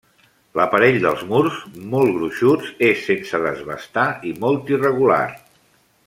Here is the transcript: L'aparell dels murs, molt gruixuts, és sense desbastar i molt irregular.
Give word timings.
L'aparell 0.59 0.95
dels 1.03 1.19
murs, 1.33 1.59
molt 1.91 2.15
gruixuts, 2.17 2.71
és 2.89 3.03
sense 3.11 3.41
desbastar 3.47 4.07
i 4.31 4.37
molt 4.45 4.73
irregular. 4.77 5.25